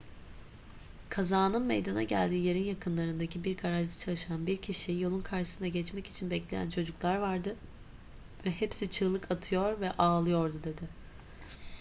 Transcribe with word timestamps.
kazanın 1.09 1.65
meydana 1.65 2.03
geldiği 2.03 2.45
yerin 2.45 2.63
yakınlarındaki 2.63 3.43
bir 3.43 3.57
garajda 3.57 3.99
çalışan 4.05 4.47
bir 4.47 4.57
kişi 4.61 4.91
yolun 4.93 5.21
karşısına 5.21 5.67
geçmek 5.67 6.07
için 6.07 6.29
bekleyen 6.31 6.69
çocuklar 6.69 7.17
vardı 7.17 7.55
ve 8.45 8.49
hepsi 8.51 8.89
çığlık 8.89 9.31
atıyor 9.31 9.79
ve 9.81 9.91
ağlıyordu 9.91 10.59
dedi 10.63 10.87